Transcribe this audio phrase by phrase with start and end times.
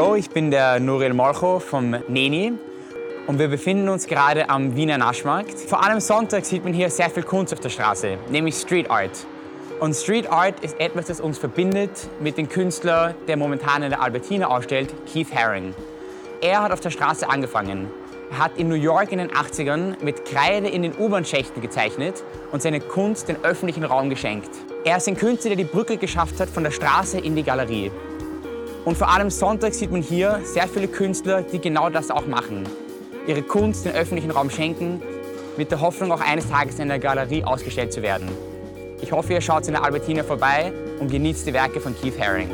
[0.00, 2.54] ich bin der Nuriel Molcho vom Neni
[3.26, 5.60] und wir befinden uns gerade am Wiener Naschmarkt.
[5.60, 9.10] Vor allem Sonntag sieht man hier sehr viel Kunst auf der Straße, nämlich Street Art.
[9.78, 14.00] Und Street Art ist etwas, das uns verbindet mit dem Künstler, der momentan in der
[14.00, 15.74] Albertina ausstellt, Keith Haring.
[16.40, 17.86] Er hat auf der Straße angefangen.
[18.30, 22.62] Er hat in New York in den 80ern mit Kreide in den U-Bahn-Schächten gezeichnet und
[22.62, 24.50] seine Kunst den öffentlichen Raum geschenkt.
[24.82, 27.90] Er ist ein Künstler, der die Brücke geschafft hat von der Straße in die Galerie.
[28.84, 32.64] Und vor allem Sonntag sieht man hier sehr viele Künstler, die genau das auch machen.
[33.26, 35.02] Ihre Kunst den öffentlichen Raum schenken,
[35.56, 38.28] mit der Hoffnung, auch eines Tages in der Galerie ausgestellt zu werden.
[39.02, 42.48] Ich hoffe, ihr schaut in der Albertina vorbei und genießt die Werke von Keith Haring.